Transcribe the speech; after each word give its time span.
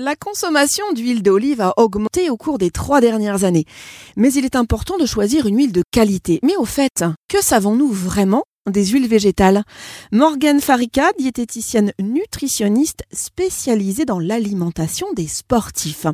La 0.00 0.14
consommation 0.14 0.84
d'huile 0.92 1.24
d'olive 1.24 1.60
a 1.60 1.72
augmenté 1.76 2.30
au 2.30 2.36
cours 2.36 2.58
des 2.58 2.70
trois 2.70 3.00
dernières 3.00 3.42
années. 3.42 3.64
Mais 4.14 4.32
il 4.32 4.44
est 4.44 4.54
important 4.54 4.96
de 4.96 5.06
choisir 5.06 5.46
une 5.46 5.56
huile 5.56 5.72
de 5.72 5.82
qualité. 5.90 6.38
Mais 6.44 6.54
au 6.54 6.64
fait, 6.64 7.02
que 7.28 7.42
savons-nous 7.42 7.90
vraiment? 7.90 8.44
Des 8.70 8.86
huiles 8.86 9.08
végétales. 9.08 9.62
Morgane 10.12 10.60
Farika, 10.60 11.10
diététicienne 11.18 11.92
nutritionniste 12.00 13.04
spécialisée 13.12 14.04
dans 14.04 14.18
l'alimentation 14.18 15.06
des 15.14 15.26
sportifs. 15.26 16.06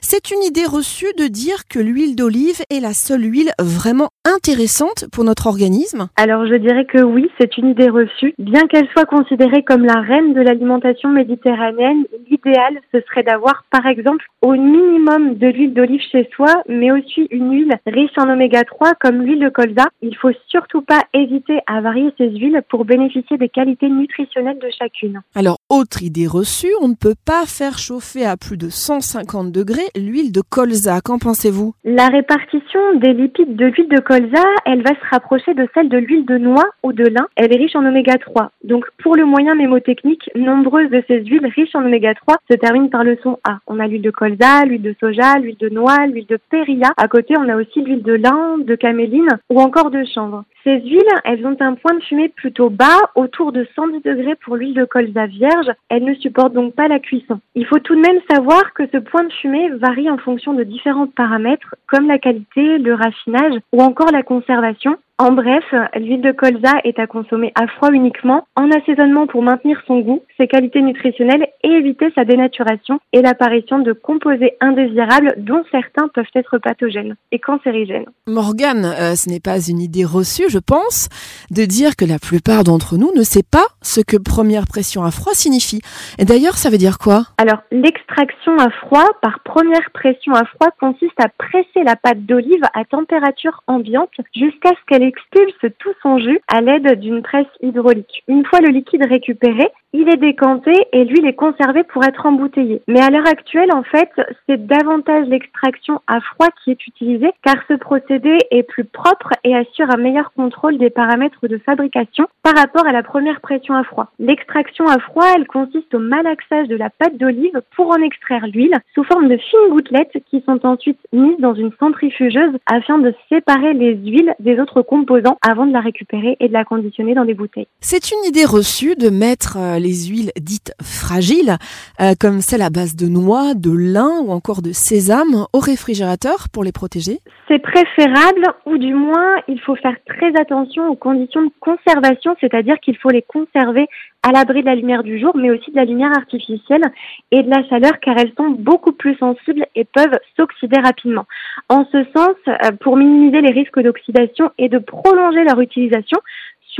C'est 0.00 0.30
une 0.30 0.42
idée 0.42 0.66
reçue 0.66 1.12
de 1.18 1.26
dire 1.26 1.66
que 1.68 1.78
l'huile 1.78 2.16
d'olive 2.16 2.62
est 2.70 2.80
la 2.80 2.92
seule 2.92 3.24
huile 3.24 3.50
vraiment 3.60 4.10
intéressante 4.24 5.06
pour 5.12 5.24
notre 5.24 5.46
organisme 5.46 6.08
Alors 6.16 6.46
je 6.46 6.54
dirais 6.54 6.84
que 6.84 7.02
oui, 7.02 7.30
c'est 7.38 7.56
une 7.58 7.70
idée 7.70 7.88
reçue. 7.88 8.34
Bien 8.38 8.66
qu'elle 8.66 8.88
soit 8.88 9.06
considérée 9.06 9.62
comme 9.62 9.84
la 9.84 10.00
reine 10.00 10.34
de 10.34 10.40
l'alimentation 10.40 11.10
méditerranéenne, 11.10 12.04
l'idéal 12.30 12.80
ce 12.92 13.00
serait 13.08 13.22
d'avoir 13.22 13.64
par 13.70 13.86
exemple 13.86 14.24
au 14.42 14.52
minimum 14.52 15.34
de 15.34 15.46
l'huile 15.46 15.74
d'olive 15.74 16.00
chez 16.10 16.28
soi, 16.34 16.62
mais 16.68 16.90
aussi 16.92 17.26
une 17.30 17.52
huile 17.52 17.74
riche 17.86 18.16
en 18.16 18.28
oméga 18.28 18.64
3 18.64 18.94
comme 19.00 19.22
l'huile 19.22 19.40
de 19.40 19.48
colza. 19.48 19.86
Il 20.02 20.16
faut 20.16 20.32
surtout 20.48 20.82
pas 20.82 21.02
hésiter 21.14 21.60
à 21.66 21.80
varier 21.80 21.99
ces 22.18 22.30
huiles 22.30 22.62
pour 22.68 22.84
bénéficier 22.84 23.36
des 23.36 23.48
qualités 23.48 23.88
nutritionnelles 23.88 24.58
de 24.58 24.68
chacune. 24.78 25.20
Alors, 25.34 25.58
autre 25.68 26.02
idée 26.02 26.26
reçue, 26.26 26.72
on 26.80 26.88
ne 26.88 26.94
peut 26.94 27.14
pas 27.24 27.46
faire 27.46 27.78
chauffer 27.78 28.24
à 28.24 28.36
plus 28.36 28.56
de 28.56 28.68
150 28.68 29.52
degrés 29.52 29.88
l'huile 29.96 30.32
de 30.32 30.40
colza. 30.40 31.00
Qu'en 31.00 31.18
pensez-vous? 31.18 31.74
La 31.84 32.08
répartition 32.08 32.80
des 32.96 33.12
lipides 33.12 33.56
de 33.56 33.66
l'huile 33.66 33.88
de 33.88 34.00
colza, 34.00 34.44
elle 34.66 34.82
va 34.82 34.90
se 34.90 35.10
rapprocher 35.10 35.54
de 35.54 35.68
celle 35.74 35.88
de 35.88 35.98
l'huile 35.98 36.26
de 36.26 36.38
noix 36.38 36.68
ou 36.82 36.92
de 36.92 37.04
lin. 37.04 37.26
Elle 37.36 37.52
est 37.52 37.58
riche 37.58 37.76
en 37.76 37.84
oméga 37.84 38.16
3. 38.18 38.50
Donc, 38.64 38.84
pour 39.02 39.16
le 39.16 39.24
moyen 39.24 39.54
mémotechnique, 39.54 40.30
nombreuses 40.34 40.90
de 40.90 41.02
ces 41.08 41.24
huiles 41.24 41.46
riches 41.54 41.74
en 41.74 41.84
oméga 41.84 42.14
3 42.14 42.36
se 42.50 42.56
terminent 42.56 42.88
par 42.88 43.04
le 43.04 43.18
son 43.22 43.38
A. 43.44 43.58
On 43.66 43.78
a 43.80 43.86
l'huile 43.86 44.02
de 44.02 44.10
colza, 44.10 44.64
l'huile 44.64 44.82
de 44.82 44.94
soja, 45.00 45.38
l'huile 45.38 45.56
de 45.58 45.68
noix, 45.68 46.06
l'huile 46.06 46.26
de 46.26 46.38
périlla. 46.50 46.90
À 46.96 47.08
côté, 47.08 47.34
on 47.38 47.48
a 47.48 47.56
aussi 47.56 47.82
l'huile 47.82 48.02
de 48.02 48.14
lin, 48.14 48.58
de 48.58 48.74
caméline 48.74 49.28
ou 49.48 49.60
encore 49.60 49.90
de 49.90 50.04
chanvre. 50.04 50.44
Ces 50.64 50.78
huiles, 50.80 51.00
elles 51.24 51.46
ont 51.46 51.56
un 51.60 51.74
point 51.74 51.89
de 51.94 52.02
fumée 52.02 52.28
plutôt 52.28 52.70
bas, 52.70 53.00
autour 53.14 53.52
de 53.52 53.66
110 53.74 54.00
degrés 54.02 54.34
pour 54.36 54.56
l'huile 54.56 54.74
de 54.74 54.84
colza 54.84 55.26
vierge. 55.26 55.70
Elles 55.88 56.04
ne 56.04 56.14
supportent 56.14 56.52
donc 56.52 56.74
pas 56.74 56.88
la 56.88 56.98
cuisson. 56.98 57.40
Il 57.54 57.66
faut 57.66 57.78
tout 57.78 57.94
de 57.94 58.00
même 58.00 58.20
savoir 58.30 58.72
que 58.74 58.84
ce 58.92 58.98
point 58.98 59.24
de 59.24 59.32
fumée 59.32 59.68
varie 59.70 60.10
en 60.10 60.18
fonction 60.18 60.54
de 60.54 60.64
différents 60.64 61.06
paramètres 61.06 61.74
comme 61.86 62.06
la 62.06 62.18
qualité, 62.18 62.78
le 62.78 62.94
raffinage 62.94 63.60
ou 63.72 63.82
encore 63.82 64.12
la 64.12 64.22
conservation. 64.22 64.96
En 65.20 65.32
bref, 65.32 65.64
l'huile 65.96 66.22
de 66.22 66.32
colza 66.32 66.80
est 66.82 66.98
à 66.98 67.06
consommer 67.06 67.52
à 67.54 67.66
froid 67.66 67.90
uniquement, 67.92 68.46
en 68.56 68.70
assaisonnement 68.70 69.26
pour 69.26 69.42
maintenir 69.42 69.78
son 69.86 69.98
goût, 69.98 70.22
ses 70.38 70.48
qualités 70.48 70.80
nutritionnelles 70.80 71.46
et 71.62 71.68
éviter 71.68 72.06
sa 72.14 72.24
dénaturation 72.24 72.98
et 73.12 73.20
l'apparition 73.20 73.80
de 73.80 73.92
composés 73.92 74.54
indésirables 74.62 75.34
dont 75.36 75.62
certains 75.70 76.08
peuvent 76.08 76.24
être 76.34 76.56
pathogènes 76.56 77.16
et 77.32 77.38
cancérigènes. 77.38 78.06
Morgane, 78.28 78.86
euh, 78.86 79.14
ce 79.14 79.28
n'est 79.28 79.40
pas 79.40 79.60
une 79.60 79.80
idée 79.80 80.06
reçue, 80.06 80.48
je 80.48 80.58
pense, 80.58 81.10
de 81.50 81.66
dire 81.66 81.96
que 81.96 82.06
la 82.06 82.18
plupart 82.18 82.64
d'entre 82.64 82.96
nous 82.96 83.12
ne 83.14 83.22
sait 83.22 83.44
pas 83.44 83.66
ce 83.82 84.00
que 84.00 84.16
première 84.16 84.64
pression 84.66 85.04
à 85.04 85.10
froid 85.10 85.34
signifie. 85.34 85.82
Et 86.18 86.24
d'ailleurs, 86.24 86.56
ça 86.56 86.70
veut 86.70 86.78
dire 86.78 86.96
quoi? 86.96 87.24
Alors, 87.36 87.58
l'extraction 87.70 88.56
à 88.56 88.70
froid 88.70 89.04
par 89.20 89.40
première 89.40 89.90
pression 89.92 90.32
à 90.32 90.46
froid 90.46 90.68
consiste 90.80 91.20
à 91.22 91.28
presser 91.28 91.84
la 91.84 91.96
pâte 91.96 92.24
d'olive 92.24 92.64
à 92.72 92.86
température 92.86 93.62
ambiante 93.66 94.08
jusqu'à 94.34 94.70
ce 94.70 94.86
qu'elle 94.88 95.09
expulse 95.10 95.74
tout 95.78 95.92
son 96.02 96.18
jus 96.18 96.40
à 96.46 96.60
l'aide 96.60 97.00
d'une 97.00 97.22
presse 97.22 97.46
hydraulique. 97.60 98.22
Une 98.28 98.44
fois 98.44 98.60
le 98.60 98.68
liquide 98.68 99.04
récupéré, 99.04 99.68
il 99.92 100.08
est 100.08 100.16
décanté 100.16 100.72
et 100.92 101.04
l'huile 101.04 101.26
est 101.26 101.34
conservée 101.34 101.82
pour 101.82 102.04
être 102.04 102.24
embouteillée. 102.26 102.82
Mais 102.86 103.00
à 103.00 103.10
l'heure 103.10 103.26
actuelle, 103.26 103.72
en 103.72 103.82
fait, 103.82 104.10
c'est 104.48 104.66
davantage 104.66 105.26
l'extraction 105.26 106.00
à 106.06 106.20
froid 106.20 106.48
qui 106.62 106.70
est 106.70 106.86
utilisée 106.86 107.30
car 107.44 107.56
ce 107.68 107.74
procédé 107.74 108.38
est 108.50 108.62
plus 108.62 108.84
propre 108.84 109.30
et 109.42 109.56
assure 109.56 109.90
un 109.90 109.96
meilleur 109.96 110.32
contrôle 110.32 110.78
des 110.78 110.90
paramètres 110.90 111.48
de 111.48 111.58
fabrication 111.58 112.26
par 112.42 112.54
rapport 112.56 112.86
à 112.86 112.92
la 112.92 113.02
première 113.02 113.40
pression 113.40 113.74
à 113.74 113.82
froid. 113.82 114.12
L'extraction 114.18 114.86
à 114.86 114.98
froid, 114.98 115.26
elle 115.34 115.46
consiste 115.46 115.92
au 115.94 115.98
malaxage 115.98 116.68
de 116.68 116.76
la 116.76 116.90
pâte 116.90 117.16
d'olive 117.18 117.60
pour 117.74 117.90
en 117.90 118.00
extraire 118.02 118.46
l'huile 118.46 118.76
sous 118.94 119.04
forme 119.04 119.28
de 119.28 119.36
fines 119.36 119.70
gouttelettes 119.70 120.16
qui 120.30 120.42
sont 120.46 120.64
ensuite 120.64 120.98
mises 121.12 121.38
dans 121.40 121.54
une 121.54 121.72
centrifugeuse 121.80 122.56
afin 122.66 122.98
de 122.98 123.12
séparer 123.28 123.72
les 123.72 123.94
huiles 123.96 124.34
des 124.38 124.60
autres 124.60 124.82
composants 124.82 125.38
avant 125.42 125.66
de 125.66 125.72
la 125.72 125.80
récupérer 125.80 126.36
et 126.38 126.48
de 126.48 126.52
la 126.52 126.64
conditionner 126.64 127.14
dans 127.14 127.24
des 127.24 127.34
bouteilles. 127.34 127.66
C'est 127.80 128.12
une 128.12 128.24
idée 128.24 128.44
reçue 128.44 128.94
de 128.94 129.10
mettre 129.10 129.58
les 129.80 130.06
huiles 130.06 130.30
dites 130.40 130.72
fragiles, 130.82 131.56
euh, 132.00 132.12
comme 132.18 132.40
celle 132.40 132.62
à 132.62 132.70
base 132.70 132.94
de 132.96 133.06
noix, 133.06 133.54
de 133.54 133.72
lin 133.72 134.20
ou 134.22 134.30
encore 134.30 134.62
de 134.62 134.72
sésame, 134.72 135.46
au 135.52 135.58
réfrigérateur 135.58 136.48
pour 136.52 136.64
les 136.64 136.72
protéger 136.72 137.18
C'est 137.48 137.58
préférable, 137.58 138.46
ou 138.66 138.78
du 138.78 138.94
moins, 138.94 139.36
il 139.48 139.60
faut 139.60 139.76
faire 139.76 139.96
très 140.06 140.32
attention 140.40 140.88
aux 140.88 140.96
conditions 140.96 141.42
de 141.42 141.52
conservation, 141.60 142.36
c'est-à-dire 142.40 142.78
qu'il 142.80 142.96
faut 142.96 143.10
les 143.10 143.22
conserver 143.22 143.88
à 144.22 144.32
l'abri 144.32 144.60
de 144.60 144.66
la 144.66 144.74
lumière 144.74 145.02
du 145.02 145.18
jour, 145.18 145.34
mais 145.36 145.50
aussi 145.50 145.70
de 145.70 145.76
la 145.76 145.84
lumière 145.84 146.12
artificielle 146.14 146.84
et 147.30 147.42
de 147.42 147.48
la 147.48 147.66
chaleur, 147.68 147.98
car 148.00 148.18
elles 148.18 148.32
sont 148.36 148.50
beaucoup 148.50 148.92
plus 148.92 149.16
sensibles 149.16 149.66
et 149.74 149.84
peuvent 149.84 150.18
s'oxyder 150.36 150.78
rapidement. 150.78 151.26
En 151.68 151.86
ce 151.90 152.04
sens, 152.14 152.36
euh, 152.48 152.70
pour 152.80 152.96
minimiser 152.96 153.40
les 153.40 153.52
risques 153.52 153.80
d'oxydation 153.80 154.50
et 154.58 154.68
de 154.68 154.78
prolonger 154.78 155.44
leur 155.44 155.60
utilisation, 155.60 156.18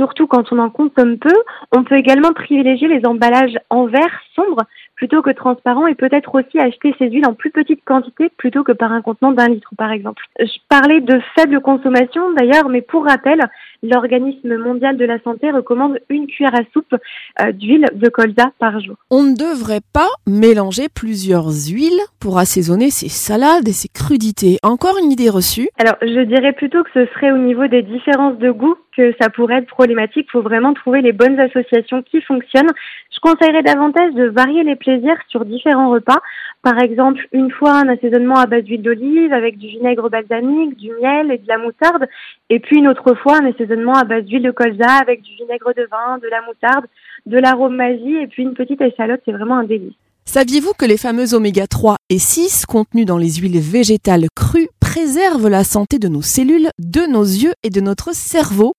surtout 0.01 0.25
quand 0.25 0.51
on 0.51 0.57
en 0.57 0.71
consomme 0.71 1.19
peu. 1.19 1.35
On 1.71 1.83
peut 1.83 1.95
également 1.95 2.33
privilégier 2.33 2.87
les 2.87 3.05
emballages 3.05 3.55
en 3.69 3.85
verre 3.85 4.21
sombre 4.35 4.63
plutôt 5.01 5.23
que 5.23 5.31
transparent 5.31 5.87
et 5.87 5.95
peut-être 5.95 6.35
aussi 6.35 6.59
acheter 6.59 6.93
ces 6.99 7.09
huiles 7.09 7.25
en 7.25 7.33
plus 7.33 7.49
petite 7.49 7.83
quantité 7.83 8.29
plutôt 8.37 8.63
que 8.63 8.71
par 8.71 8.91
un 8.91 9.01
contenant 9.01 9.31
d'un 9.31 9.47
litre 9.47 9.71
par 9.75 9.91
exemple. 9.91 10.21
Je 10.39 10.59
parlais 10.69 11.01
de 11.01 11.19
faible 11.35 11.59
consommation 11.59 12.21
d'ailleurs, 12.33 12.69
mais 12.69 12.83
pour 12.83 13.05
rappel, 13.05 13.39
l'organisme 13.81 14.57
mondial 14.57 14.97
de 14.97 15.05
la 15.05 15.19
santé 15.23 15.49
recommande 15.49 15.97
une 16.09 16.27
cuillère 16.27 16.53
à 16.53 16.61
soupe 16.71 16.93
euh, 17.41 17.51
d'huile 17.51 17.87
de 17.95 18.09
colza 18.09 18.51
par 18.59 18.79
jour. 18.79 18.95
On 19.09 19.23
ne 19.23 19.35
devrait 19.35 19.81
pas 19.91 20.09
mélanger 20.27 20.87
plusieurs 20.87 21.47
huiles 21.47 22.01
pour 22.19 22.37
assaisonner 22.37 22.91
ses 22.91 23.09
salades 23.09 23.67
et 23.67 23.73
ses 23.73 23.89
crudités. 23.89 24.59
Encore 24.61 24.99
une 25.03 25.11
idée 25.11 25.31
reçue? 25.31 25.69
Alors 25.79 25.95
je 26.03 26.21
dirais 26.25 26.53
plutôt 26.53 26.83
que 26.83 26.91
ce 26.93 27.07
serait 27.13 27.31
au 27.31 27.39
niveau 27.39 27.65
des 27.65 27.81
différences 27.81 28.37
de 28.37 28.51
goût 28.51 28.75
que 28.95 29.15
ça 29.19 29.29
pourrait 29.29 29.59
être 29.59 29.67
problématique. 29.67 30.27
Il 30.29 30.31
faut 30.31 30.41
vraiment 30.41 30.73
trouver 30.73 31.01
les 31.01 31.13
bonnes 31.13 31.39
associations 31.39 32.03
qui 32.03 32.21
fonctionnent. 32.21 32.71
Conseillerais 33.21 33.61
davantage 33.61 34.15
de 34.15 34.29
varier 34.29 34.63
les 34.63 34.75
plaisirs 34.75 35.17
sur 35.27 35.45
différents 35.45 35.91
repas. 35.91 36.19
Par 36.63 36.79
exemple, 36.79 37.21
une 37.31 37.51
fois 37.51 37.73
un 37.73 37.87
assaisonnement 37.89 38.35
à 38.35 38.47
base 38.47 38.63
d'huile 38.63 38.81
d'olive 38.81 39.31
avec 39.31 39.59
du 39.59 39.67
vinaigre 39.67 40.09
balsamique, 40.09 40.75
du 40.77 40.89
miel 40.99 41.31
et 41.31 41.37
de 41.37 41.47
la 41.47 41.59
moutarde. 41.59 42.07
Et 42.49 42.59
puis 42.59 42.77
une 42.77 42.87
autre 42.87 43.13
fois 43.21 43.37
un 43.37 43.51
assaisonnement 43.51 43.93
à 43.93 44.05
base 44.05 44.25
d'huile 44.25 44.41
de 44.41 44.51
colza 44.51 44.91
avec 45.01 45.21
du 45.21 45.35
vinaigre 45.35 45.71
de 45.75 45.87
vin, 45.91 46.17
de 46.17 46.27
la 46.29 46.41
moutarde, 46.47 46.85
de 47.27 47.37
l'arôme 47.37 47.75
magie 47.75 48.17
et 48.17 48.27
puis 48.27 48.41
une 48.41 48.55
petite 48.55 48.81
échalote. 48.81 49.21
C'est 49.23 49.31
vraiment 49.31 49.57
un 49.57 49.65
délice. 49.65 49.93
Saviez-vous 50.25 50.73
que 50.77 50.85
les 50.85 50.97
fameux 50.97 51.33
oméga 51.33 51.67
3 51.67 51.97
et 52.09 52.17
6 52.17 52.65
contenus 52.65 53.05
dans 53.05 53.17
les 53.17 53.35
huiles 53.35 53.59
végétales 53.59 54.27
crues 54.35 54.69
préservent 54.91 55.47
la 55.47 55.63
santé 55.63 55.99
de 55.99 56.09
nos 56.09 56.21
cellules, 56.21 56.69
de 56.77 57.03
nos 57.09 57.23
yeux 57.23 57.53
et 57.63 57.69
de 57.69 57.79
notre 57.79 58.13
cerveau 58.13 58.73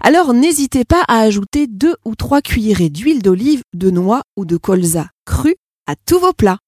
Alors 0.00 0.32
n'hésitez 0.32 0.84
pas 0.84 1.02
à 1.08 1.18
ajouter 1.18 1.66
2 1.66 1.96
ou 2.04 2.14
3 2.14 2.40
cuillerées 2.40 2.88
d'huile 2.88 3.20
d'olive, 3.20 3.62
de 3.74 3.90
noix 3.90 4.22
ou 4.36 4.44
de 4.44 4.56
colza 4.56 5.08
cru 5.24 5.56
à 5.88 5.94
tous 6.06 6.20
vos 6.20 6.32
plats. 6.32 6.58